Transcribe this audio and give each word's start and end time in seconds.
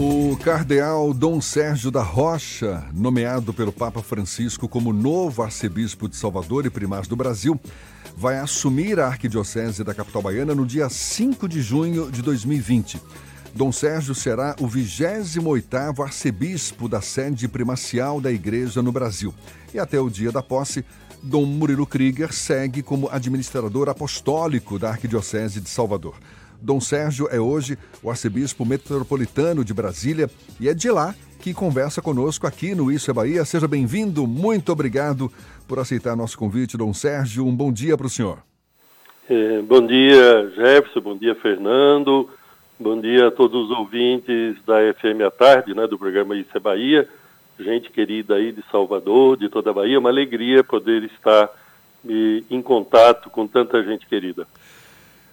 O 0.00 0.36
cardeal 0.36 1.12
Dom 1.12 1.40
Sérgio 1.40 1.90
da 1.90 2.02
Rocha, 2.02 2.86
nomeado 2.94 3.52
pelo 3.52 3.72
Papa 3.72 4.00
Francisco 4.00 4.68
como 4.68 4.92
novo 4.92 5.42
arcebispo 5.42 6.08
de 6.08 6.14
Salvador 6.14 6.64
e 6.64 6.70
primaz 6.70 7.08
do 7.08 7.16
Brasil, 7.16 7.60
vai 8.16 8.38
assumir 8.38 9.00
a 9.00 9.08
arquidiocese 9.08 9.82
da 9.82 9.92
capital 9.92 10.22
baiana 10.22 10.54
no 10.54 10.64
dia 10.64 10.88
5 10.88 11.48
de 11.48 11.60
junho 11.60 12.12
de 12.12 12.22
2020. 12.22 13.02
Dom 13.52 13.72
Sérgio 13.72 14.14
será 14.14 14.54
o 14.60 14.68
28º 14.68 16.04
arcebispo 16.04 16.88
da 16.88 17.00
sede 17.00 17.48
primacial 17.48 18.20
da 18.20 18.30
igreja 18.30 18.80
no 18.80 18.92
Brasil. 18.92 19.34
E 19.74 19.80
até 19.80 19.98
o 19.98 20.08
dia 20.08 20.30
da 20.30 20.44
posse, 20.44 20.84
Dom 21.20 21.44
Murilo 21.44 21.84
Krieger 21.84 22.32
segue 22.32 22.84
como 22.84 23.08
administrador 23.10 23.88
apostólico 23.88 24.78
da 24.78 24.90
arquidiocese 24.90 25.60
de 25.60 25.68
Salvador. 25.68 26.14
Dom 26.60 26.80
Sérgio 26.80 27.28
é 27.30 27.40
hoje 27.40 27.78
o 28.02 28.10
arcebispo 28.10 28.64
metropolitano 28.64 29.64
de 29.64 29.72
Brasília 29.72 30.28
e 30.60 30.68
é 30.68 30.74
de 30.74 30.90
lá 30.90 31.14
que 31.40 31.54
conversa 31.54 32.02
conosco 32.02 32.46
aqui 32.46 32.74
no 32.74 32.90
Isso 32.90 33.10
é 33.10 33.14
Bahia. 33.14 33.44
Seja 33.44 33.68
bem-vindo, 33.68 34.26
muito 34.26 34.72
obrigado 34.72 35.30
por 35.68 35.78
aceitar 35.78 36.16
nosso 36.16 36.36
convite, 36.36 36.76
Dom 36.76 36.92
Sérgio. 36.92 37.46
Um 37.46 37.54
bom 37.54 37.72
dia 37.72 37.96
para 37.96 38.06
o 38.06 38.10
senhor. 38.10 38.38
É, 39.30 39.62
bom 39.62 39.86
dia, 39.86 40.50
Jefferson, 40.56 41.00
bom 41.00 41.16
dia, 41.16 41.34
Fernando, 41.34 42.28
bom 42.80 43.00
dia 43.00 43.28
a 43.28 43.30
todos 43.30 43.66
os 43.66 43.76
ouvintes 43.76 44.56
da 44.66 44.78
FM 44.94 45.20
à 45.26 45.30
tarde, 45.30 45.74
né, 45.74 45.86
do 45.86 45.98
programa 45.98 46.36
Isso 46.36 46.50
é 46.54 46.58
Bahia. 46.60 47.08
Gente 47.60 47.90
querida 47.90 48.36
aí 48.36 48.52
de 48.52 48.64
Salvador, 48.70 49.36
de 49.36 49.48
toda 49.48 49.70
a 49.70 49.74
Bahia, 49.74 49.98
uma 49.98 50.08
alegria 50.08 50.64
poder 50.64 51.02
estar 51.04 51.50
em 52.50 52.62
contato 52.62 53.28
com 53.28 53.46
tanta 53.46 53.82
gente 53.82 54.06
querida. 54.06 54.46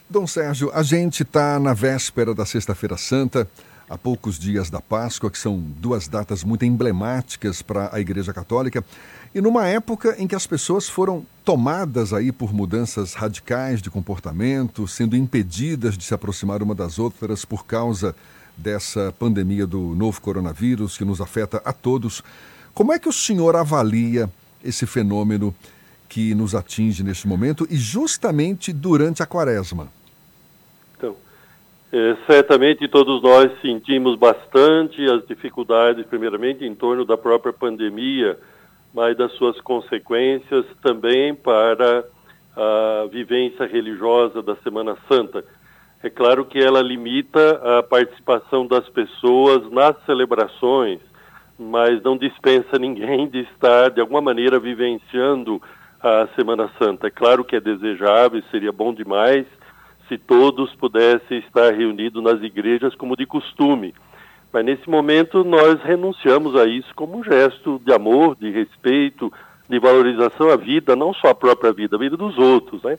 Dom 0.08 0.28
Sérgio, 0.28 0.72
a 0.72 0.84
gente 0.84 1.24
está 1.24 1.60
na 1.60 1.74
véspera 1.74 2.36
da 2.36 2.46
Sexta-feira 2.46 2.96
Santa, 2.96 3.50
há 3.90 3.98
poucos 3.98 4.38
dias 4.38 4.70
da 4.70 4.80
Páscoa, 4.80 5.32
que 5.32 5.38
são 5.38 5.60
duas 5.60 6.08
datas 6.08 6.44
muito 6.44 6.64
emblemáticas 6.64 7.64
para 7.64 7.90
a 7.92 8.00
Igreja 8.00 8.32
Católica, 8.32 8.86
e 9.34 9.42
numa 9.42 9.66
época 9.68 10.16
em 10.20 10.28
que 10.28 10.36
as 10.36 10.46
pessoas 10.46 10.88
foram 10.88 11.26
tomadas 11.44 12.14
aí 12.14 12.32
por 12.32 12.54
mudanças 12.54 13.16
radicais 13.16 13.82
de 13.82 13.90
comportamento, 13.90 14.88
sendo 14.88 15.18
impedidas 15.18 15.98
de 15.98 16.04
se 16.04 16.14
aproximar 16.14 16.62
uma 16.62 16.76
das 16.76 17.00
outras 17.00 17.44
por 17.44 17.66
causa 17.66 18.16
dessa 18.56 19.12
pandemia 19.18 19.66
do 19.66 19.96
novo 19.96 20.22
coronavírus 20.22 21.00
que 21.00 21.04
nos 21.04 21.20
afeta 21.20 21.64
a 21.66 21.74
todos. 21.74 22.24
Como 22.76 22.94
é 22.94 23.00
que 23.00 23.10
o 23.10 23.14
senhor 23.14 23.56
avalia 23.56 24.30
esse 24.64 24.86
fenômeno 24.86 25.54
que 26.08 26.36
nos 26.36 26.54
atinge 26.54 27.04
neste 27.04 27.28
momento 27.28 27.68
e 27.72 27.76
justamente 27.76 28.72
durante 28.72 29.24
a 29.24 29.26
quaresma? 29.26 29.95
É, 31.98 32.18
certamente 32.28 32.90
todos 32.90 33.24
nós 33.24 33.50
sentimos 33.62 34.18
bastante 34.18 35.02
as 35.10 35.26
dificuldades, 35.26 36.06
primeiramente 36.06 36.66
em 36.66 36.76
torno 36.76 37.06
da 37.06 37.16
própria 37.16 37.54
pandemia, 37.54 38.38
mas 38.94 39.16
das 39.16 39.32
suas 39.36 39.62
consequências 39.62 40.66
também 40.82 41.34
para 41.34 42.04
a 42.54 43.08
vivência 43.10 43.66
religiosa 43.66 44.44
da 44.44 44.58
Semana 44.58 44.98
Santa. 45.08 45.46
É 46.04 46.10
claro 46.10 46.44
que 46.44 46.60
ela 46.60 46.82
limita 46.82 47.62
a 47.64 47.82
participação 47.82 48.68
das 48.68 48.90
pessoas 48.90 49.72
nas 49.72 49.96
celebrações, 50.06 51.00
mas 51.58 52.04
não 52.04 52.18
dispensa 52.18 52.78
ninguém 52.78 53.26
de 53.30 53.40
estar, 53.40 53.90
de 53.90 54.02
alguma 54.02 54.20
maneira, 54.20 54.60
vivenciando 54.60 55.62
a 56.04 56.28
Semana 56.36 56.70
Santa. 56.78 57.08
É 57.08 57.10
claro 57.10 57.46
que 57.46 57.56
é 57.56 57.62
desejável, 57.62 58.44
seria 58.52 58.74
bom 58.74 58.94
demais 58.94 59.46
se 60.08 60.18
todos 60.18 60.74
pudessem 60.76 61.40
estar 61.40 61.74
reunidos 61.74 62.24
nas 62.24 62.42
igrejas 62.42 62.96
como 62.96 63.16
de 63.16 63.26
costume. 63.26 63.94
Mas 64.52 64.64
nesse 64.64 64.90
momento 64.90 65.44
nós 65.44 65.82
renunciamos 65.82 66.56
a 66.56 66.66
isso 66.66 66.94
como 66.96 67.18
um 67.18 67.24
gesto 67.24 67.82
de 67.84 67.94
amor, 67.94 68.36
de 68.36 68.50
respeito, 68.52 69.32
de 69.68 69.80
valorização 69.80 70.50
à 70.50 70.56
vida, 70.56 70.96
não 70.96 71.14
só 71.14 71.30
a 71.30 71.36
própria 71.36 71.74
vida, 71.74 71.96
a 71.96 72.00
vida 72.00 72.16
dos 72.16 72.38
outros. 72.38 72.82
Né? 72.84 72.98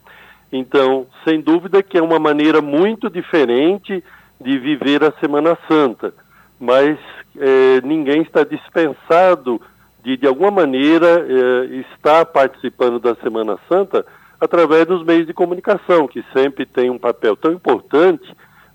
Então, 0.53 1.07
sem 1.25 1.41
dúvida 1.41 1.83
que 1.83 1.97
é 1.97 2.03
uma 2.03 2.19
maneira 2.19 2.61
muito 2.61 3.09
diferente 3.09 4.03
de 4.41 4.59
viver 4.59 5.03
a 5.03 5.13
Semana 5.13 5.57
Santa, 5.67 6.13
mas 6.61 6.99
é, 7.39 7.81
ninguém 7.83 8.23
está 8.23 8.45
dispensado 8.45 9.61
de, 10.07 10.17
de 10.17 10.27
alguma 10.27 10.53
maneira, 10.53 11.27
eh, 11.29 11.83
estar 11.93 12.25
participando 12.27 13.01
da 13.01 13.17
Semana 13.17 13.59
Santa 13.69 14.07
através 14.41 14.87
dos 14.87 15.05
meios 15.05 15.27
de 15.27 15.33
comunicação, 15.33 16.07
que 16.07 16.25
sempre 16.33 16.67
tem 16.67 16.91
um 16.91 16.99
papel 16.99 17.37
tão 17.37 17.53
importante, 17.53 18.25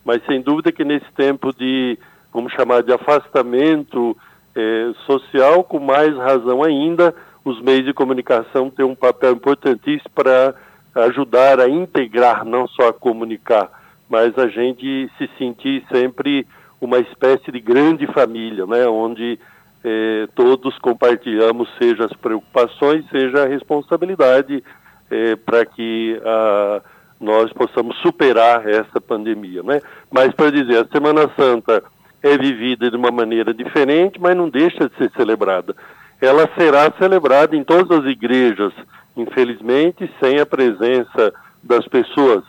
mas 0.04 0.24
sem 0.26 0.42
dúvida 0.42 0.72
que 0.72 0.84
nesse 0.84 1.12
tempo 1.16 1.54
de, 1.54 1.98
vamos 2.34 2.52
chamar 2.54 2.82
de 2.84 2.92
afastamento 2.92 4.18
eh, 4.56 4.92
social, 5.06 5.64
com 5.64 5.80
mais 5.80 6.16
razão 6.16 6.64
ainda, 6.64 7.14
os 7.46 7.62
meios 7.62 7.86
de 7.86 7.94
comunicação 7.94 8.70
têm 8.70 8.86
um 8.86 8.96
papel 8.96 9.34
importantíssimo 9.34 10.10
para 10.14 10.56
ajudar 10.96 11.60
a 11.60 11.70
integrar, 11.70 12.44
não 12.44 12.68
só 12.68 12.90
a 12.90 12.94
comunicar, 12.94 13.70
mas 14.10 14.38
a 14.38 14.48
gente 14.48 15.10
se 15.18 15.30
sentir 15.38 15.84
sempre 15.92 16.46
uma 16.80 17.00
espécie 17.00 17.52
de 17.52 17.60
grande 17.60 18.08
família, 18.08 18.66
né, 18.66 18.88
onde 18.88 19.40
eh, 19.84 20.28
todos 20.36 20.78
compartilhamos, 20.80 21.70
seja 21.78 22.06
as 22.06 22.14
preocupações, 22.14 23.06
seja 23.10 23.44
a 23.44 23.48
responsabilidade 23.48 24.64
eh, 25.12 25.36
para 25.36 25.66
que 25.66 26.20
ah, 26.26 26.82
nós 27.20 27.52
possamos 27.54 27.98
superar 27.98 28.68
essa 28.68 29.00
pandemia. 29.00 29.62
Né? 29.62 29.82
Mas 30.10 30.34
para 30.34 30.52
dizer, 30.52 30.78
a 30.78 30.88
Semana 30.92 31.30
Santa 31.36 31.84
é 32.24 32.38
vivida 32.38 32.90
de 32.90 32.98
uma 32.98 33.12
maneira 33.12 33.54
diferente, 33.54 34.20
mas 34.20 34.36
não 34.36 34.50
deixa 34.50 34.90
de 34.90 34.96
ser 34.96 35.12
celebrada. 35.16 35.76
Ela 36.20 36.50
será 36.58 36.92
celebrada 36.98 37.56
em 37.56 37.64
todas 37.64 38.00
as 38.00 38.06
igrejas, 38.06 38.74
infelizmente, 39.18 40.10
sem 40.20 40.40
a 40.40 40.46
presença 40.46 41.34
das 41.64 41.88
pessoas, 41.88 42.44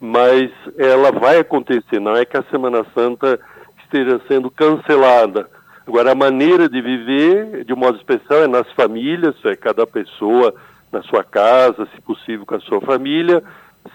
mas 0.00 0.50
ela 0.76 1.12
vai 1.12 1.38
acontecer, 1.38 2.00
não 2.00 2.16
é 2.16 2.24
que 2.24 2.36
a 2.36 2.44
Semana 2.50 2.84
Santa 2.94 3.38
esteja 3.84 4.20
sendo 4.28 4.50
cancelada, 4.50 5.48
Agora, 5.86 6.10
a 6.10 6.14
maneira 6.16 6.68
de 6.68 6.80
viver, 6.80 7.64
de 7.64 7.72
um 7.72 7.76
modo 7.76 7.96
especial, 7.96 8.42
é 8.42 8.48
nas 8.48 8.70
famílias, 8.72 9.36
é 9.44 9.54
cada 9.54 9.86
pessoa 9.86 10.52
na 10.96 11.02
sua 11.02 11.22
casa, 11.22 11.86
se 11.94 12.00
possível 12.00 12.46
com 12.46 12.54
a 12.54 12.60
sua 12.60 12.80
família, 12.80 13.42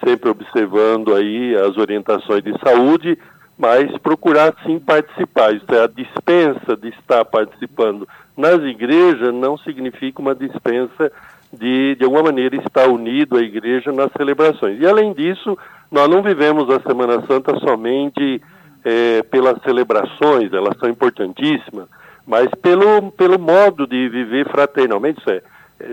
sempre 0.04 0.30
observando 0.30 1.14
aí 1.14 1.54
as 1.56 1.76
orientações 1.76 2.42
de 2.42 2.56
saúde, 2.60 3.18
mas 3.58 3.96
procurar 3.98 4.54
sim 4.64 4.78
participar. 4.78 5.54
Isso 5.54 5.66
é, 5.72 5.84
a 5.84 5.86
dispensa 5.86 6.76
de 6.76 6.88
estar 6.90 7.24
participando 7.24 8.08
nas 8.36 8.62
igrejas 8.62 9.34
não 9.34 9.58
significa 9.58 10.22
uma 10.22 10.34
dispensa 10.34 11.12
de, 11.52 11.96
de 11.96 12.04
alguma 12.04 12.24
maneira, 12.24 12.56
estar 12.56 12.88
unido 12.88 13.36
à 13.36 13.42
igreja 13.42 13.92
nas 13.92 14.10
celebrações. 14.16 14.80
E, 14.80 14.86
além 14.86 15.12
disso, 15.12 15.58
nós 15.90 16.08
não 16.08 16.22
vivemos 16.22 16.70
a 16.70 16.80
Semana 16.80 17.22
Santa 17.26 17.58
somente 17.58 18.40
é, 18.84 19.22
pelas 19.24 19.60
celebrações, 19.62 20.52
elas 20.52 20.76
são 20.78 20.88
importantíssimas, 20.88 21.86
mas 22.26 22.48
pelo, 22.62 23.12
pelo 23.12 23.38
modo 23.38 23.86
de 23.86 24.08
viver 24.08 24.48
fraternalmente. 24.48 25.20
Isso 25.20 25.30
é, 25.30 25.42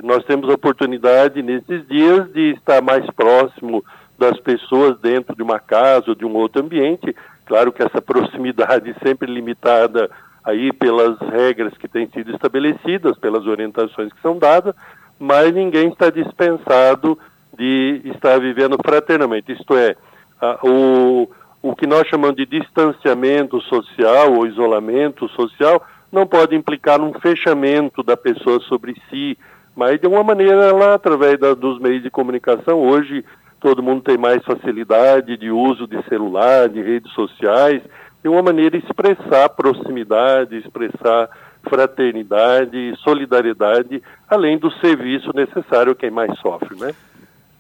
nós 0.04 0.24
temos 0.26 0.50
a 0.50 0.54
oportunidade 0.54 1.42
nesses 1.42 1.88
dias 1.88 2.32
de 2.32 2.54
estar 2.54 2.82
mais 2.82 3.06
próximo 3.12 3.84
das 4.18 4.40
pessoas 4.40 5.00
dentro 5.00 5.36
de 5.36 5.42
uma 5.42 5.60
casa 5.60 6.10
ou 6.10 6.16
de 6.16 6.26
um 6.26 6.36
outro 6.36 6.62
ambiente. 6.62 7.16
Claro 7.46 7.72
que 7.72 7.82
essa 7.82 8.02
proximidade 8.04 8.94
sempre 9.04 9.32
limitada 9.32 10.10
aí 10.44 10.72
pelas 10.74 11.18
regras 11.20 11.74
que 11.78 11.88
têm 11.88 12.10
sido 12.10 12.32
estabelecidas, 12.32 13.18
pelas 13.18 13.46
orientações 13.46 14.12
que 14.12 14.22
são 14.22 14.38
dadas, 14.38 14.76
mas 15.18 15.54
ninguém 15.54 15.90
está 15.90 16.10
dispensado 16.10 17.18
de 17.58 18.02
estar 18.06 18.40
vivendo 18.40 18.78
fraternamente. 18.84 19.52
Isto 19.52 19.76
é, 19.76 19.96
a, 20.42 20.60
o, 20.64 21.30
o 21.62 21.76
que 21.76 21.86
nós 21.86 22.08
chamamos 22.08 22.38
de 22.38 22.46
distanciamento 22.46 23.60
social 23.62 24.34
ou 24.34 24.48
isolamento 24.48 25.28
social 25.30 25.86
não 26.12 26.26
pode 26.26 26.56
implicar 26.56 27.00
num 27.00 27.14
fechamento 27.14 28.02
da 28.02 28.18
pessoa 28.18 28.60
sobre 28.62 28.96
si, 29.10 29.38
mas 29.76 30.00
de 30.00 30.08
uma 30.08 30.24
maneira 30.24 30.66
ela, 30.66 30.96
através 30.96 31.40
da, 31.40 31.54
dos 31.54 31.80
meios 31.80 32.04
de 32.04 32.10
comunicação, 32.10 32.80
hoje 32.80 33.24
todo 33.60 33.84
mundo 33.84 34.02
tem 34.02 34.18
mais 34.18 34.44
facilidade 34.44 35.38
de 35.38 35.52
uso 35.52 35.88
de 35.88 36.02
celular, 36.08 36.70
de 36.70 36.82
redes 36.82 37.12
sociais, 37.14 37.82
de 38.24 38.30
uma 38.30 38.42
maneira 38.42 38.78
expressar 38.78 39.50
proximidade, 39.50 40.58
expressar 40.58 41.30
fraternidade, 41.64 42.96
solidariedade, 43.04 44.02
além 44.28 44.58
do 44.58 44.72
serviço 44.80 45.32
necessário 45.34 45.92
a 45.92 45.96
quem 45.96 46.10
mais 46.10 46.38
sofre, 46.40 46.78
né? 46.78 46.94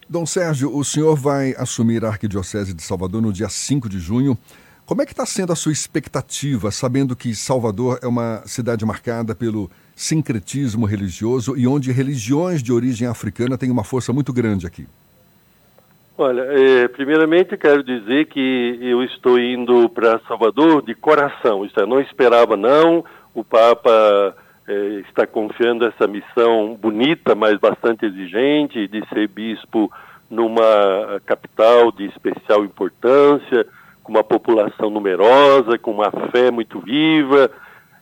Dom 0.08 0.26
Sérgio, 0.26 0.76
o 0.76 0.84
senhor 0.84 1.16
vai 1.16 1.54
assumir 1.58 2.04
a 2.04 2.08
Arquidiocese 2.08 2.74
de 2.74 2.82
Salvador 2.82 3.22
no 3.22 3.32
dia 3.32 3.48
5 3.48 3.88
de 3.88 4.00
junho. 4.00 4.38
Como 4.90 5.04
é 5.04 5.06
que 5.06 5.12
está 5.12 5.24
sendo 5.24 5.54
a 5.54 5.56
sua 5.56 5.72
expectativa, 5.72 6.72
sabendo 6.72 7.16
que 7.16 7.36
Salvador 7.36 8.00
é 8.02 8.08
uma 8.08 8.42
cidade 8.48 8.84
marcada 8.84 9.36
pelo 9.36 9.70
sincretismo 9.96 10.84
religioso 10.88 11.56
e 11.56 11.68
onde 11.68 11.92
religiões 11.92 12.64
de 12.64 12.74
origem 12.74 13.08
africana 13.08 13.56
têm 13.56 13.70
uma 13.70 13.84
força 13.84 14.12
muito 14.12 14.34
grande 14.34 14.66
aqui? 14.66 14.88
Olha, 16.18 16.42
é, 16.42 16.88
primeiramente 16.88 17.56
quero 17.56 17.84
dizer 17.84 18.26
que 18.30 18.80
eu 18.82 19.04
estou 19.04 19.38
indo 19.38 19.88
para 19.90 20.22
Salvador 20.28 20.82
de 20.82 20.96
coração. 20.96 21.64
Isso 21.64 21.80
é, 21.80 21.86
não 21.86 22.02
esperava 22.02 22.58
não. 22.58 23.06
O 23.36 23.44
Papa 23.44 24.36
é, 24.68 25.04
está 25.08 25.28
confiando 25.28 25.86
essa 25.86 26.08
missão 26.08 26.76
bonita, 26.82 27.36
mas 27.36 27.60
bastante 27.60 28.08
exigente, 28.08 28.88
de 28.88 29.08
ser 29.10 29.28
bispo 29.28 29.92
numa 30.28 31.22
capital 31.28 31.92
de 31.92 32.06
especial 32.06 32.66
importância, 32.66 33.68
com 34.10 34.14
uma 34.14 34.24
população 34.24 34.90
numerosa, 34.90 35.78
com 35.78 35.92
uma 35.92 36.10
fé 36.32 36.50
muito 36.50 36.80
viva. 36.80 37.52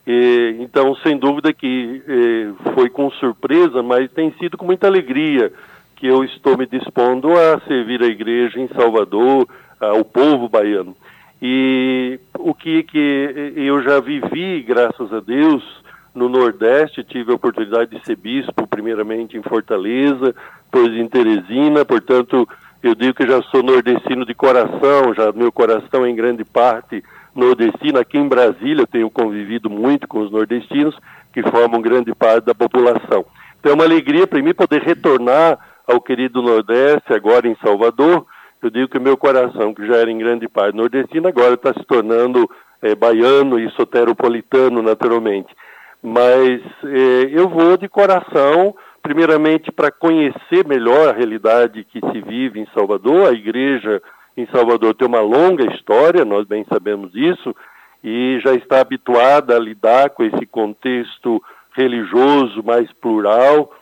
E, 0.07 0.55
então, 0.61 0.95
sem 1.03 1.17
dúvida 1.17 1.51
que 1.51 2.01
é, 2.07 2.71
foi 2.73 2.89
com 2.89 3.11
surpresa, 3.11 3.83
mas 3.83 4.09
tem 4.11 4.31
sido 4.39 4.57
com 4.57 4.65
muita 4.65 4.87
alegria 4.87 5.51
que 5.97 6.07
eu 6.07 6.23
estou 6.23 6.57
me 6.57 6.65
dispondo 6.65 7.33
a 7.33 7.59
servir 7.67 8.01
a 8.01 8.07
igreja 8.07 8.59
em 8.59 8.69
Salvador, 8.69 9.47
ao 9.79 10.05
povo 10.05 10.47
baiano. 10.47 10.95
E 11.41 12.19
o 12.39 12.53
que, 12.53 12.83
que 12.83 13.53
eu 13.55 13.83
já 13.83 13.99
vivi, 13.99 14.61
graças 14.61 15.11
a 15.11 15.19
Deus, 15.19 15.63
no 16.15 16.29
Nordeste, 16.29 17.03
tive 17.03 17.31
a 17.31 17.35
oportunidade 17.35 17.91
de 17.91 18.05
ser 18.05 18.15
bispo, 18.15 18.65
primeiramente 18.67 19.37
em 19.37 19.41
Fortaleza, 19.41 20.33
depois 20.71 20.93
em 20.93 21.07
Teresina, 21.07 21.83
portanto, 21.83 22.47
eu 22.83 22.93
digo 22.95 23.13
que 23.13 23.27
já 23.27 23.41
sou 23.43 23.63
nordestino 23.63 24.25
de 24.25 24.33
coração, 24.33 25.13
já 25.15 25.31
meu 25.31 25.51
coração 25.51 26.05
é 26.05 26.09
em 26.09 26.15
grande 26.15 26.43
parte 26.45 27.03
nordestino. 27.35 27.99
Aqui 27.99 28.17
em 28.17 28.27
Brasília 28.27 28.83
eu 28.83 28.87
tenho 28.87 29.09
convivido 29.09 29.69
muito 29.69 30.07
com 30.07 30.19
os 30.19 30.31
nordestinos, 30.31 30.97
que 31.33 31.41
formam 31.43 31.81
grande 31.81 32.13
parte 32.13 32.45
da 32.45 32.55
população. 32.55 33.25
Então 33.59 33.71
é 33.71 33.75
uma 33.75 33.83
alegria 33.83 34.27
para 34.27 34.41
mim 34.41 34.53
poder 34.53 34.81
retornar 34.81 35.57
ao 35.87 36.01
querido 36.01 36.41
Nordeste, 36.41 37.13
agora 37.13 37.47
em 37.47 37.55
Salvador. 37.63 38.25
Eu 38.61 38.69
digo 38.69 38.89
que 38.89 38.99
meu 38.99 39.15
coração, 39.15 39.73
que 39.73 39.85
já 39.85 39.97
era 39.97 40.11
em 40.11 40.17
grande 40.17 40.47
parte 40.47 40.75
nordestino, 40.75 41.27
agora 41.27 41.53
está 41.53 41.73
se 41.73 41.83
tornando 41.85 42.49
é, 42.81 42.95
baiano 42.95 43.59
e 43.59 43.69
soteropolitano, 43.71 44.81
naturalmente. 44.81 45.49
Mas 46.01 46.61
é, 46.83 47.29
eu 47.31 47.49
vou 47.49 47.77
de 47.77 47.87
coração, 47.87 48.75
primeiramente 49.07 49.71
para 49.71 49.89
conhecer 49.89 50.67
melhor 50.67 51.07
a 51.07 51.13
realidade 51.13 51.85
que 51.85 52.01
se 52.11 52.21
vive 52.21 52.59
em 52.59 52.67
Salvador. 52.73 53.29
A 53.29 53.31
igreja 53.31 54.01
em 54.35 54.45
Salvador 54.47 54.93
tem 54.95 55.07
uma 55.07 55.21
longa 55.21 55.63
história, 55.73 56.25
nós 56.25 56.45
bem 56.45 56.65
sabemos 56.67 57.15
isso, 57.15 57.55
e 58.03 58.37
já 58.43 58.53
está 58.53 58.81
habituada 58.81 59.55
a 59.55 59.59
lidar 59.59 60.09
com 60.09 60.25
esse 60.25 60.45
contexto 60.45 61.41
religioso 61.71 62.61
mais 62.61 62.91
plural 62.91 63.73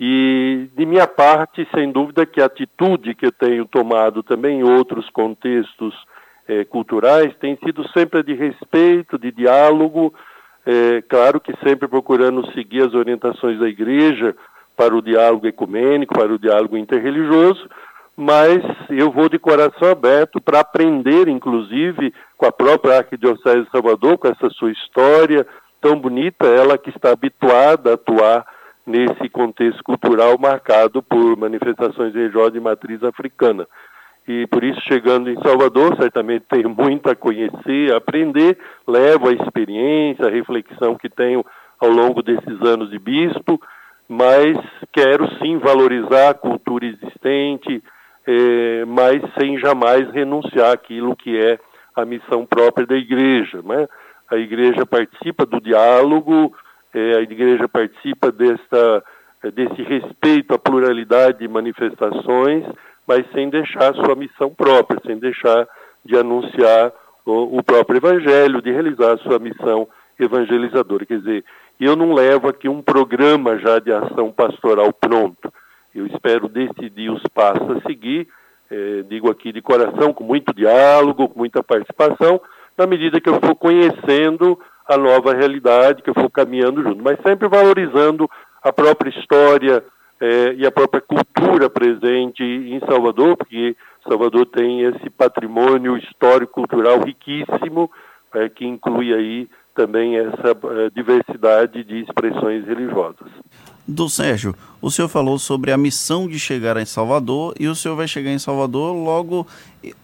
e, 0.00 0.70
de 0.74 0.86
minha 0.86 1.06
parte, 1.06 1.68
sem 1.74 1.92
dúvida 1.92 2.24
que 2.24 2.40
a 2.40 2.46
atitude 2.46 3.14
que 3.14 3.26
eu 3.26 3.32
tenho 3.32 3.66
tomado 3.66 4.22
também 4.22 4.60
em 4.60 4.62
outros 4.62 5.10
contextos 5.10 5.94
eh, 6.48 6.64
culturais 6.64 7.36
tem 7.38 7.54
sido 7.62 7.86
sempre 7.90 8.22
de 8.22 8.32
respeito, 8.32 9.18
de 9.18 9.30
diálogo, 9.30 10.14
eh, 10.64 11.02
claro 11.06 11.38
que 11.38 11.52
sempre 11.62 11.86
procurando 11.86 12.50
seguir 12.52 12.86
as 12.86 12.94
orientações 12.94 13.58
da 13.58 13.68
igreja 13.68 14.34
para 14.80 14.96
o 14.96 15.02
diálogo 15.02 15.46
ecumênico, 15.46 16.14
para 16.14 16.32
o 16.32 16.38
diálogo 16.38 16.74
interreligioso, 16.74 17.68
mas 18.16 18.62
eu 18.88 19.10
vou 19.10 19.28
de 19.28 19.38
coração 19.38 19.90
aberto 19.90 20.40
para 20.40 20.60
aprender, 20.60 21.28
inclusive, 21.28 22.14
com 22.34 22.46
a 22.46 22.52
própria 22.52 22.96
Arquidiocese 22.96 23.64
de 23.64 23.70
Salvador, 23.70 24.16
com 24.16 24.28
essa 24.28 24.48
sua 24.48 24.72
história 24.72 25.46
tão 25.82 26.00
bonita, 26.00 26.46
ela 26.46 26.78
que 26.78 26.88
está 26.88 27.10
habituada 27.12 27.90
a 27.90 27.94
atuar 27.94 28.46
nesse 28.86 29.28
contexto 29.28 29.84
cultural 29.84 30.38
marcado 30.38 31.02
por 31.02 31.36
manifestações 31.36 32.14
religiosas 32.14 32.54
de 32.54 32.60
matriz 32.60 33.04
africana. 33.04 33.66
E 34.26 34.46
por 34.46 34.64
isso, 34.64 34.80
chegando 34.88 35.28
em 35.28 35.38
Salvador, 35.42 35.94
certamente 35.96 36.46
tenho 36.48 36.70
muito 36.70 37.10
a 37.10 37.14
conhecer, 37.14 37.92
a 37.92 37.98
aprender, 37.98 38.56
levo 38.88 39.28
a 39.28 39.32
experiência, 39.32 40.26
a 40.26 40.30
reflexão 40.30 40.94
que 40.94 41.10
tenho 41.10 41.44
ao 41.78 41.90
longo 41.90 42.22
desses 42.22 42.62
anos 42.62 42.90
de 42.90 42.98
bispo, 42.98 43.60
mas 44.10 44.58
quero 44.92 45.24
sim 45.38 45.58
valorizar 45.58 46.30
a 46.30 46.34
cultura 46.34 46.84
existente, 46.84 47.80
eh, 48.26 48.84
mas 48.84 49.22
sem 49.38 49.56
jamais 49.60 50.10
renunciar 50.10 50.72
àquilo 50.72 51.14
que 51.14 51.38
é 51.38 51.60
a 51.94 52.04
missão 52.04 52.44
própria 52.44 52.84
da 52.84 52.96
igreja. 52.96 53.62
Né? 53.62 53.86
A 54.28 54.36
igreja 54.36 54.84
participa 54.84 55.46
do 55.46 55.60
diálogo, 55.60 56.52
é, 56.92 57.18
a 57.18 57.20
igreja 57.20 57.68
participa 57.68 58.32
desta, 58.32 59.04
desse 59.54 59.80
respeito 59.82 60.54
à 60.54 60.58
pluralidade 60.58 61.38
de 61.38 61.46
manifestações, 61.46 62.64
mas 63.06 63.24
sem 63.32 63.48
deixar 63.48 63.94
sua 63.94 64.16
missão 64.16 64.50
própria, 64.50 65.00
sem 65.06 65.20
deixar 65.20 65.68
de 66.04 66.16
anunciar 66.16 66.92
o, 67.24 67.58
o 67.58 67.62
próprio 67.62 67.98
evangelho, 67.98 68.60
de 68.60 68.72
realizar 68.72 69.18
sua 69.18 69.38
missão 69.38 69.86
evangelizadora. 70.24 71.06
Quer 71.06 71.18
dizer, 71.18 71.44
eu 71.78 71.96
não 71.96 72.12
levo 72.12 72.48
aqui 72.48 72.68
um 72.68 72.82
programa 72.82 73.58
já 73.58 73.78
de 73.78 73.92
ação 73.92 74.30
pastoral 74.30 74.92
pronto. 74.92 75.52
Eu 75.94 76.06
espero 76.06 76.48
decidir 76.48 77.10
os 77.10 77.22
passos 77.34 77.76
a 77.76 77.80
seguir, 77.86 78.28
é, 78.70 79.02
digo 79.08 79.30
aqui 79.30 79.52
de 79.52 79.60
coração, 79.60 80.12
com 80.12 80.22
muito 80.22 80.54
diálogo, 80.54 81.28
com 81.28 81.38
muita 81.38 81.62
participação, 81.62 82.40
na 82.78 82.86
medida 82.86 83.20
que 83.20 83.28
eu 83.28 83.40
for 83.40 83.54
conhecendo 83.56 84.58
a 84.90 84.96
nova 84.96 85.32
realidade 85.32 86.02
que 86.02 86.10
eu 86.10 86.14
for 86.14 86.28
caminhando 86.28 86.82
junto, 86.82 87.02
mas 87.02 87.16
sempre 87.24 87.46
valorizando 87.48 88.28
a 88.60 88.72
própria 88.72 89.10
história 89.10 89.84
é, 90.20 90.54
e 90.54 90.66
a 90.66 90.70
própria 90.72 91.00
cultura 91.00 91.70
presente 91.70 92.42
em 92.42 92.80
Salvador, 92.80 93.36
porque 93.36 93.76
Salvador 94.06 94.46
tem 94.46 94.82
esse 94.82 95.08
patrimônio 95.08 95.96
histórico-cultural 95.96 97.00
riquíssimo, 97.04 97.90
é, 98.34 98.48
que 98.48 98.66
inclui 98.66 99.14
aí 99.14 99.48
também 99.80 100.16
essa 100.16 100.50
é, 100.50 100.90
diversidade 100.94 101.82
de 101.84 102.02
expressões 102.02 102.66
religiosas 102.66 103.28
do 103.88 104.08
Sérgio, 104.08 104.54
o 104.80 104.88
senhor 104.88 105.08
falou 105.08 105.36
sobre 105.36 105.72
a 105.72 105.76
missão 105.76 106.28
de 106.28 106.38
chegar 106.38 106.76
em 106.76 106.84
Salvador 106.84 107.54
e 107.58 107.66
o 107.66 107.74
senhor 107.74 107.96
vai 107.96 108.06
chegar 108.06 108.30
em 108.30 108.38
Salvador 108.38 108.94
logo 108.94 109.44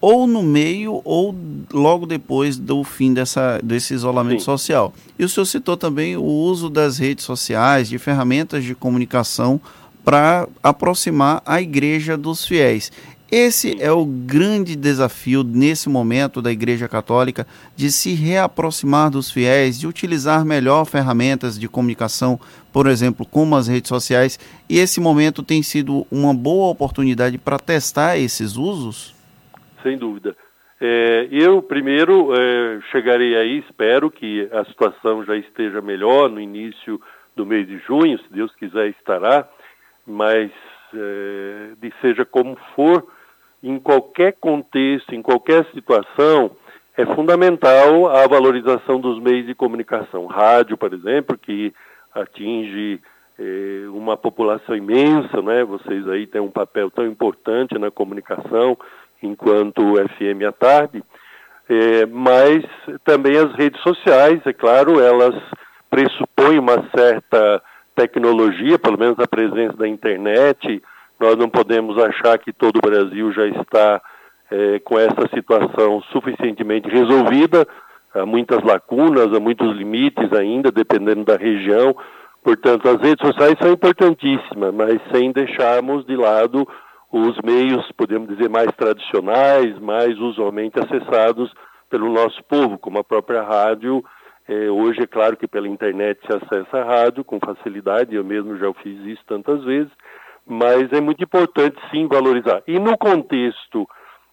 ou 0.01 0.27
no 0.27 0.43
meio 0.43 1.01
ou 1.05 1.33
logo 1.73 2.05
depois 2.05 2.59
do 2.59 2.83
fim 2.83 3.15
dessa, 3.15 3.61
desse 3.63 3.95
isolamento 3.95 4.41
Sim. 4.41 4.47
social. 4.47 4.93
E 5.17 5.25
o 5.25 5.29
senhor 5.29 5.47
citou 5.47 5.77
também 5.77 6.17
o 6.17 6.25
uso 6.25 6.69
das 6.69 6.99
redes 6.99 7.25
sociais, 7.25 7.89
de 7.89 7.97
ferramentas 7.97 8.65
de 8.65 8.75
comunicação 8.75 9.61
para 10.05 10.49
aproximar 10.63 11.43
a 11.47 11.61
igreja 11.61 12.17
dos 12.17 12.45
fiéis. 12.45 12.91
Esse 13.31 13.83
é 13.83 13.91
o 13.91 14.05
grande 14.07 14.77
desafio 14.77 15.43
nesse 15.43 15.89
momento 15.89 16.41
da 16.41 16.53
Igreja 16.53 16.89
Católica 16.89 17.45
de 17.75 17.91
se 17.91 18.15
reaproximar 18.15 19.11
dos 19.11 19.33
fiéis, 19.33 19.81
de 19.81 19.89
utilizar 19.89 20.45
melhor 20.45 20.85
ferramentas 20.85 21.59
de 21.59 21.69
comunicação, 21.69 22.39
por 22.73 22.87
exemplo, 22.87 23.27
como 23.27 23.57
as 23.57 23.67
redes 23.67 23.89
sociais. 23.89 24.39
E 24.71 24.79
esse 24.79 25.01
momento 25.01 25.43
tem 25.43 25.61
sido 25.61 26.07
uma 26.09 26.33
boa 26.33 26.71
oportunidade 26.71 27.37
para 27.37 27.59
testar 27.59 28.17
esses 28.17 28.57
usos? 28.57 29.13
Sem 29.83 29.99
dúvida. 29.99 30.37
É, 30.81 31.27
eu, 31.33 31.61
primeiro, 31.61 32.33
é, 32.33 32.81
chegarei 32.93 33.37
aí, 33.37 33.59
espero 33.59 34.09
que 34.09 34.49
a 34.53 34.65
situação 34.67 35.25
já 35.25 35.37
esteja 35.37 35.81
melhor 35.81 36.31
no 36.31 36.41
início 36.41 37.01
do 37.35 37.45
mês 37.45 37.67
de 37.67 37.79
junho, 37.79 38.19
se 38.19 38.33
Deus 38.33 38.55
quiser 38.55 38.89
estará, 38.91 39.49
mas 40.07 40.53
é, 40.95 41.91
seja 42.01 42.25
como 42.25 42.57
for, 42.75 43.16
em 43.63 43.79
qualquer 43.79 44.35
contexto, 44.35 45.15
em 45.15 45.23
qualquer 45.23 45.67
situação, 45.73 46.51
é 46.97 47.05
fundamental 47.15 48.09
a 48.09 48.27
valorização 48.27 49.01
dos 49.01 49.21
meios 49.21 49.47
de 49.47 49.55
comunicação. 49.55 50.27
Rádio, 50.27 50.77
por 50.77 50.93
exemplo, 50.93 51.37
que 51.37 51.73
atinge 52.15 53.01
eh, 53.39 53.85
uma 53.89 54.17
população 54.17 54.75
imensa, 54.75 55.43
né? 55.43 55.63
Vocês 55.65 56.09
aí 56.09 56.27
têm 56.27 56.41
um 56.41 56.51
papel 56.51 56.91
tão 56.91 57.07
importante 57.07 57.79
na 57.79 57.91
comunicação, 57.91 58.79
enquanto 59.23 59.97
FM 60.17 60.45
à 60.49 60.53
tarde. 60.53 61.05
Eh, 61.69 62.07
mas 62.07 62.65
também 63.05 63.37
as 63.37 63.53
redes 63.55 63.81
sociais, 63.83 64.41
é 64.47 64.53
claro, 64.53 65.01
elas 65.01 65.35
pressupõem 65.91 66.59
uma 66.59 66.83
certa 66.97 67.63
tecnologia, 67.95 68.79
pelo 68.79 68.99
menos 68.99 69.19
a 69.19 69.27
presença 69.27 69.77
da 69.77 69.89
internet, 69.89 70.83
nós 71.19 71.37
não 71.37 71.49
podemos 71.49 71.99
achar 71.99 72.39
que 72.39 72.53
todo 72.53 72.77
o 72.77 72.87
Brasil 72.87 73.33
já 73.33 73.47
está 73.47 74.03
é, 74.51 74.79
com 74.81 74.99
essa 74.99 75.29
situação 75.35 76.03
suficientemente 76.13 76.89
resolvida. 76.89 77.67
Há 78.15 78.25
muitas 78.25 78.63
lacunas, 78.63 79.33
há 79.33 79.41
muitos 79.41 79.77
limites 79.77 80.33
ainda, 80.33 80.71
dependendo 80.71 81.25
da 81.25 81.37
região. 81.37 81.97
Portanto, 82.43 82.89
as 82.89 83.01
redes 83.01 83.27
sociais 83.27 83.57
são 83.61 83.73
importantíssimas, 83.73 84.73
mas 84.73 85.01
sem 85.13 85.33
deixarmos 85.33 86.07
de 86.07 86.17
lado 86.17 86.67
os 87.11 87.37
meios, 87.43 87.91
podemos 87.97 88.29
dizer, 88.29 88.49
mais 88.49 88.71
tradicionais, 88.77 89.79
mais 89.79 90.19
usualmente 90.19 90.79
acessados 90.79 91.53
pelo 91.89 92.13
nosso 92.13 92.43
povo, 92.45 92.79
como 92.79 92.99
a 92.99 93.05
própria 93.05 93.43
rádio. 93.43 94.05
É, 94.49 94.71
hoje, 94.71 95.03
é 95.03 95.07
claro 95.07 95.37
que 95.37 95.49
pela 95.49 95.67
internet 95.67 96.21
se 96.25 96.37
acessa 96.37 96.79
a 96.79 96.85
rádio 96.85 97.25
com 97.25 97.41
facilidade, 97.41 98.15
eu 98.15 98.25
mesmo 98.25 98.57
já 98.59 98.73
fiz 98.75 98.99
isso 99.07 99.23
tantas 99.27 99.65
vezes, 99.65 99.91
mas 100.47 100.93
é 100.93 101.01
muito 101.01 101.25
importante 101.25 101.77
sim 101.91 102.07
valorizar. 102.07 102.63
E 102.67 102.79
no 102.79 102.97
contexto 102.97 103.89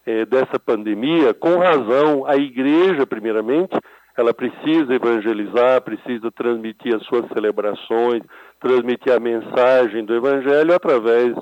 é, 0.06 0.26
dessa 0.26 0.60
pandemia, 0.60 1.34
com 1.34 1.58
razão, 1.58 2.26
a 2.26 2.36
igreja, 2.36 3.08
primeiramente, 3.08 3.76
ela 4.16 4.34
precisa 4.34 4.94
evangelizar, 4.94 5.82
precisa 5.82 6.32
transmitir 6.32 6.96
as 6.96 7.04
suas 7.06 7.28
celebrações, 7.30 8.22
transmitir 8.60 9.12
a 9.12 9.20
mensagem 9.20 10.06
do 10.06 10.14
evangelho 10.14 10.74
através 10.76 11.36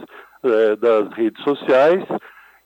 é, 0.44 0.76
das 0.78 1.12
redes 1.14 1.44
sociais. 1.44 2.04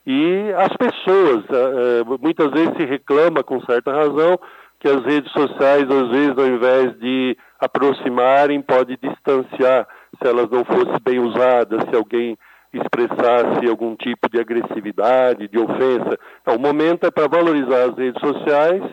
E 0.06 0.54
as 0.56 0.78
pessoas, 0.78 1.44
é, 1.50 2.04
muitas 2.22 2.52
vezes 2.52 2.78
se 2.78 2.86
reclama 2.86 3.44
com 3.44 3.60
certa 3.62 3.92
razão 3.92 4.40
que 4.80 4.88
as 4.88 5.04
redes 5.04 5.32
sociais, 5.32 5.90
às 5.90 6.10
vezes, 6.10 6.38
ao 6.38 6.46
invés 6.46 7.00
de 7.00 7.36
aproximarem, 7.60 8.62
pode 8.62 8.98
distanciar 8.98 9.88
se 10.22 10.28
elas 10.28 10.50
não 10.50 10.64
fossem 10.64 11.00
bem 11.04 11.20
usadas, 11.20 11.84
se 11.90 11.96
alguém 11.96 12.38
expressasse 12.74 13.68
algum 13.70 13.96
tipo 13.96 14.30
de 14.30 14.40
agressividade, 14.40 15.48
de 15.48 15.58
ofensa. 15.58 16.20
Então, 16.42 16.56
o 16.56 16.60
momento 16.60 17.06
é 17.06 17.12
para 17.12 17.28
valorizar 17.28 17.90
as 17.90 17.98
redes 17.98 18.20
sociais 18.20 18.84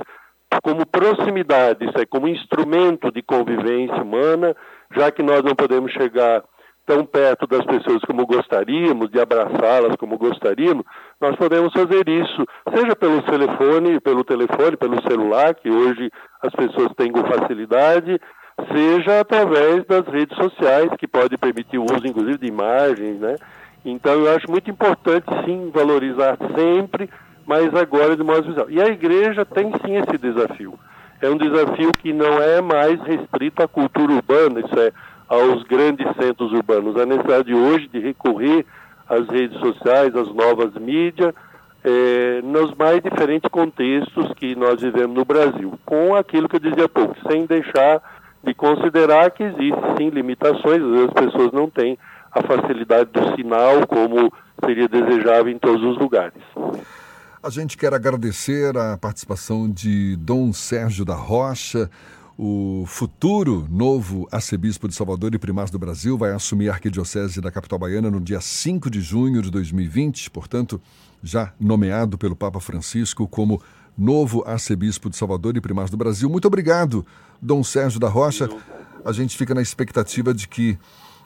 como 0.62 0.87
proximidade, 0.87 1.85
isso 1.85 1.99
é, 1.99 2.05
como 2.05 2.29
instrumento 2.29 3.11
de 3.11 3.23
convivência 3.23 4.02
humana, 4.02 4.55
já 4.95 5.11
que 5.11 5.23
nós 5.23 5.43
não 5.43 5.55
podemos 5.55 5.91
chegar 5.93 6.45
tão 6.85 7.07
perto 7.07 7.47
das 7.47 7.64
pessoas 7.64 8.02
como 8.02 8.26
gostaríamos, 8.26 9.11
de 9.11 9.21
abraçá-las 9.21 9.97
como 9.97 10.19
gostaríamos, 10.19 10.85
nós 11.21 11.37
podemos 11.37 11.73
fazer 11.73 12.09
isso, 12.09 12.45
seja 12.75 12.95
pelo 12.97 13.23
telefone, 13.23 14.00
pelo 14.00 14.25
telefone, 14.25 14.76
pelo 14.76 15.00
celular, 15.09 15.55
que 15.55 15.71
hoje 15.71 16.11
as 16.43 16.52
pessoas 16.52 16.93
têm 16.97 17.11
com 17.12 17.25
facilidade, 17.25 18.21
seja 18.73 19.21
através 19.21 19.85
das 19.87 20.06
redes 20.06 20.37
sociais, 20.37 20.90
que 20.99 21.06
pode 21.06 21.37
permitir 21.37 21.78
o 21.78 21.85
uso, 21.85 22.06
inclusive, 22.06 22.38
de 22.38 22.47
imagens, 22.47 23.18
né? 23.18 23.37
Então, 23.85 24.12
eu 24.12 24.35
acho 24.35 24.50
muito 24.50 24.71
importante, 24.71 25.26
sim, 25.44 25.71
valorizar 25.75 26.37
sempre, 26.56 27.11
mas 27.47 27.75
agora 27.75 28.16
de 28.16 28.23
modo 28.23 28.47
visual. 28.47 28.71
E 28.71 28.80
a 28.80 28.87
igreja 28.87 29.44
tem, 29.44 29.73
sim, 29.85 29.97
esse 29.97 30.18
desafio. 30.18 30.78
É 31.21 31.28
um 31.28 31.37
desafio 31.37 31.92
que 31.92 32.12
não 32.12 32.40
é 32.40 32.61
mais 32.61 33.00
restrito 33.02 33.62
à 33.62 33.68
cultura 33.68 34.12
urbana, 34.12 34.61
isso 34.61 34.78
é, 34.78 34.92
aos 35.28 35.62
grandes 35.64 36.06
centros 36.16 36.52
urbanos. 36.52 36.97
A 36.97 37.06
necessidade 37.06 37.54
hoje 37.54 37.88
de 37.88 37.99
recorrer 38.00 38.64
às 39.09 39.26
redes 39.28 39.59
sociais, 39.59 40.14
às 40.14 40.32
novas 40.35 40.75
mídias, 40.75 41.35
é, 41.85 42.40
nos 42.42 42.75
mais 42.75 43.00
diferentes 43.02 43.50
contextos 43.50 44.32
que 44.35 44.54
nós 44.54 44.80
vivemos 44.80 45.16
no 45.16 45.25
Brasil, 45.25 45.78
com 45.85 46.14
aquilo 46.14 46.49
que 46.49 46.56
eu 46.56 46.61
dizia 46.61 46.85
há 46.85 46.88
pouco, 46.88 47.16
sem 47.28 47.44
deixar 47.47 48.00
de 48.44 48.54
considerar 48.54 49.30
que 49.30 49.42
existem 49.42 49.96
sim 49.96 50.11
limitações, 50.11 50.82
as 51.08 51.12
pessoas 51.12 51.52
não 51.52 51.70
têm 51.70 51.99
a 52.30 52.42
facilidade 52.42 53.11
do 53.11 53.37
sinal 53.37 53.87
como 53.87 54.32
seria 54.64 54.88
desejável 54.88 55.52
em 55.52 55.58
todos 55.58 55.82
os 55.82 55.99
lugares. 55.99 56.42
A 57.42 57.50
gente 57.50 57.76
quer 57.76 57.92
agradecer 57.92 58.76
a 58.76 58.96
participação 58.96 59.68
de 59.68 60.16
Dom 60.16 60.52
Sérgio 60.52 61.04
da 61.04 61.14
Rocha. 61.14 61.90
O 62.38 62.84
futuro 62.87 63.66
novo 63.70 64.28
arcebispo 64.32 64.88
de 64.88 64.94
Salvador 64.94 65.34
e 65.34 65.38
primaz 65.38 65.70
do 65.70 65.78
Brasil 65.78 66.16
vai 66.16 66.32
assumir 66.32 66.68
a 66.68 66.72
arquidiocese 66.72 67.40
da 67.40 67.50
capital 67.50 67.78
baiana 67.78 68.11
no 68.11 68.20
dia 68.20 68.40
5 68.40 68.88
de 68.88 69.00
junho 69.00 69.42
de 69.42 69.50
2020, 69.50 70.30
portanto, 70.30 70.80
já 71.22 71.52
nomeado 71.61 72.16
pelo 72.16 72.34
Papa 72.34 72.58
Francisco 72.61 73.28
como 73.28 73.61
novo 73.96 74.42
arcebispo 74.46 75.11
de 75.11 75.16
Salvador 75.16 75.56
e 75.56 75.61
primaz 75.61 75.90
do 75.90 75.96
Brasil. 75.96 76.28
Muito 76.28 76.46
obrigado, 76.46 77.04
Dom 77.40 77.62
Sérgio 77.62 78.00
da 78.00 78.08
Rocha. 78.08 78.49
A 79.04 79.12
gente 79.12 79.37
fica 79.37 79.54
na 79.54 79.62
expectativa 79.62 80.32
de 80.32 80.49
que 80.49 80.78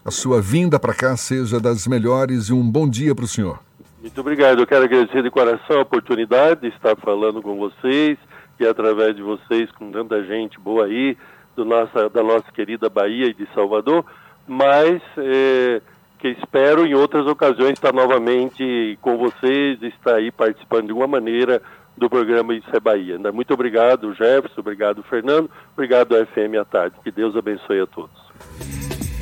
a 0.04 0.11
sua 0.11 0.40
vinda 0.40 0.78
para 0.78 0.94
cá 0.94 1.16
seja 1.16 1.58
das 1.61 1.87
melhores 1.87 2.44
e 2.44 2.52
um 2.52 2.68
bom 2.70 2.88
dia 2.88 3.14
para 3.14 3.25
o 3.25 3.28
senhor. 3.28 3.58
Muito 4.00 4.20
obrigado. 4.20 4.61
Eu 4.61 4.66
quero 4.66 4.85
agradecer 4.85 5.23
de 5.23 5.30
coração 5.30 5.78
a 5.78 5.82
oportunidade 5.82 6.61
de 6.61 6.68
estar 6.68 6.96
falando 6.96 7.42
com 7.42 7.56
vocês 7.56 8.16
e 8.58 8.66
através 8.66 9.16
de 9.16 9.23
vocês 9.23 9.70
com 9.73 9.90
tanta 9.90 10.25
gente 10.25 10.58
boa 10.61 10.87
aí 10.87 11.16
do 11.56 11.64
nossa, 11.64 12.08
da 12.08 12.23
nossa 12.23 12.50
querida 12.52 12.88
Bahia 12.88 13.26
e 13.26 13.35
de 13.35 13.49
Salvador, 13.54 14.04
mas 14.46 15.02
é, 15.18 15.82
que 16.18 16.28
espero 16.28 16.87
em 16.87 16.94
outras 16.94 17.26
ocasiões 17.26 17.73
estar 17.73 17.92
novamente 17.92 18.99
com 19.00 19.16
vocês, 19.16 19.82
estar 19.82 20.14
aí 20.14 20.30
participando 20.30 20.87
de 20.87 20.92
uma 20.92 21.06
maneira 21.06 21.61
do 21.97 22.09
programa 22.11 22.55
Isso 22.55 22.69
é 22.75 22.81
Bahia. 22.81 23.19
Muito 23.33 23.53
obrigado, 23.55 24.15
Jefferson, 24.15 24.61
obrigado, 24.61 25.03
Fernando, 25.05 25.50
obrigado, 25.73 26.15
FM 26.15 26.61
à 26.61 26.65
tarde. 26.65 26.97
Que 27.03 27.11
Deus 27.11 27.37
abençoe 27.37 27.81
a 27.81 27.87
todos. 27.87 28.26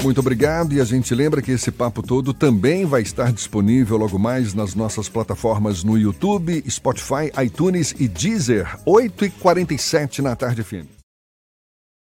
Muito 0.02 0.21
obrigado 0.21 0.75
e 0.75 0.81
a 0.83 0.85
gente 0.85 1.14
lembra 1.14 1.40
que 1.40 1.50
esse 1.50 1.73
papo 1.73 2.02
todo 2.02 2.35
também 2.35 2.85
vai 2.85 3.00
estar 3.00 3.33
disponível 3.33 3.97
logo 3.97 4.19
mais 4.19 4.52
nas 4.52 4.75
nossas 4.75 5.09
plataformas 5.09 5.83
no 5.83 5.97
YouTube, 5.97 6.62
Spotify, 6.69 7.33
iTunes 7.43 7.95
e 7.99 8.07
Deezer, 8.07 8.66
8h47 8.87 10.19
na 10.19 10.37
tarde 10.37 10.62
firme. 10.62 10.93